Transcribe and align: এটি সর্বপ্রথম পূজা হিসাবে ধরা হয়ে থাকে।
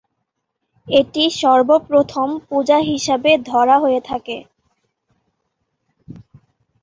এটি 0.87 1.23
সর্বপ্রথম 1.41 2.27
পূজা 2.47 2.77
হিসাবে 2.89 3.31
ধরা 3.49 3.75
হয়ে 3.79 4.01
থাকে। 4.01 4.37